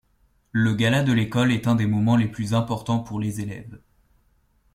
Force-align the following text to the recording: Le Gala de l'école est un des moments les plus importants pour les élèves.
Le 0.51 0.73
Gala 0.73 1.03
de 1.03 1.13
l'école 1.13 1.51
est 1.51 1.67
un 1.67 1.75
des 1.75 1.85
moments 1.85 2.15
les 2.17 2.27
plus 2.27 2.55
importants 2.55 2.97
pour 3.03 3.19
les 3.19 3.39
élèves. 3.39 3.79